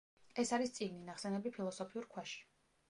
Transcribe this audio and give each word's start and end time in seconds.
ეს 0.43 0.51
არის 0.57 0.73
წიგნი, 0.77 1.03
ნახსენები 1.11 1.53
„ფილოსოფიურ 1.59 2.11
ქვაში“. 2.17 2.43